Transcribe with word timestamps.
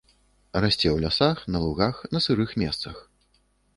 Расце 0.63 0.87
ў 0.91 0.97
лясах, 1.03 1.43
на 1.55 1.61
лугах, 1.67 2.01
на 2.17 2.25
сырых 2.27 2.57
месцах. 2.63 2.95